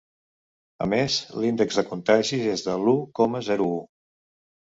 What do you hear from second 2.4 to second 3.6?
és de l’u coma